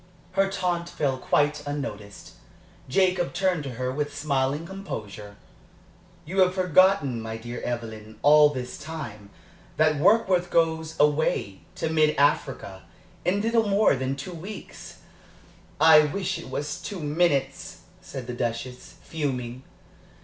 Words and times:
Her 0.31 0.49
taunt 0.49 0.89
fell 0.89 1.19
quite 1.19 1.61
unnoticed. 1.67 2.31
Jacob 2.89 3.33
turned 3.33 3.63
to 3.65 3.73
her 3.75 3.91
with 3.91 4.17
smiling 4.17 4.65
composure. 4.65 5.35
"You 6.25 6.39
have 6.39 6.55
forgotten, 6.55 7.21
my 7.21 7.37
dear 7.37 7.61
Evelyn, 7.61 8.17
all 8.23 8.49
this 8.49 8.79
time, 8.79 9.29
that 9.77 9.97
Warkworth 9.99 10.49
goes 10.49 10.99
away 10.99 11.59
to 11.75 11.89
mid 11.89 12.15
Africa 12.17 12.81
in 13.23 13.41
little 13.41 13.69
more 13.69 13.95
than 13.95 14.15
two 14.15 14.33
weeks." 14.33 15.01
"I 15.79 15.99
wish 16.05 16.39
it 16.39 16.49
was 16.49 16.81
two 16.81 16.99
minutes," 16.99 17.81
said 18.01 18.25
the 18.25 18.33
Duchess, 18.33 18.95
fuming. 19.03 19.61